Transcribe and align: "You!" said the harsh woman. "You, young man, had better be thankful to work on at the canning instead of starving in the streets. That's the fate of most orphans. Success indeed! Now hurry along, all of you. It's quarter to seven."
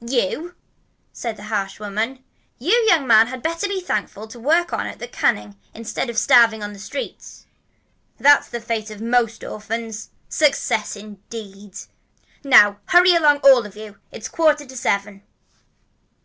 "You!" 0.00 0.54
said 1.12 1.36
the 1.36 1.42
harsh 1.50 1.80
woman. 1.80 2.22
"You, 2.60 2.70
young 2.88 3.04
man, 3.04 3.26
had 3.26 3.42
better 3.42 3.66
be 3.66 3.80
thankful 3.80 4.28
to 4.28 4.38
work 4.38 4.72
on 4.72 4.86
at 4.86 5.00
the 5.00 5.08
canning 5.08 5.58
instead 5.74 6.08
of 6.08 6.16
starving 6.16 6.62
in 6.62 6.72
the 6.72 6.78
streets. 6.78 7.46
That's 8.16 8.48
the 8.48 8.60
fate 8.60 8.92
of 8.92 9.00
most 9.02 9.42
orphans. 9.42 10.10
Success 10.28 10.94
indeed! 10.94 11.78
Now 12.44 12.78
hurry 12.84 13.16
along, 13.16 13.38
all 13.38 13.66
of 13.66 13.74
you. 13.76 13.98
It's 14.12 14.28
quarter 14.28 14.64
to 14.66 14.76
seven." 14.76 15.24